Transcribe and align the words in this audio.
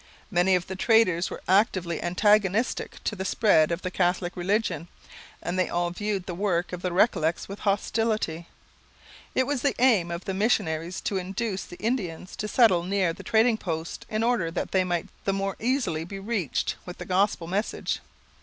Many 0.31 0.55
of 0.55 0.65
the 0.65 0.75
traders 0.75 1.29
were 1.29 1.43
actively 1.47 2.01
antagonistic 2.01 2.95
to 3.03 3.15
the 3.15 3.23
spread 3.23 3.71
of 3.71 3.83
the 3.83 3.91
Catholic 3.91 4.35
religion 4.35 4.87
and 5.43 5.59
they 5.59 5.69
all 5.69 5.91
viewed 5.91 6.25
the 6.25 6.33
work 6.33 6.73
of 6.73 6.81
the 6.81 6.91
Recollets 6.91 7.47
with 7.47 7.59
hostility. 7.59 8.47
It 9.35 9.45
was 9.45 9.61
the 9.61 9.79
aim 9.79 10.09
of 10.09 10.25
the 10.25 10.33
missionaries 10.33 11.01
to 11.01 11.17
induce 11.17 11.65
the 11.65 11.77
Indians 11.77 12.35
to 12.37 12.47
settle 12.47 12.81
near 12.81 13.13
the 13.13 13.21
trading 13.21 13.59
posts 13.59 14.03
in 14.09 14.23
order 14.23 14.49
that 14.49 14.71
they 14.71 14.83
might 14.83 15.07
the 15.25 15.33
more 15.33 15.55
easily 15.59 16.03
be 16.03 16.17
reached 16.17 16.77
with 16.83 16.97
the 16.97 17.05
Gospel 17.05 17.45
message. 17.45 17.99